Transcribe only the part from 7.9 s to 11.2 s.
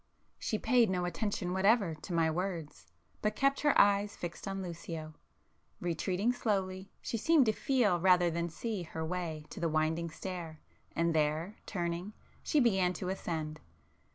rather than see her way to the winding stair, and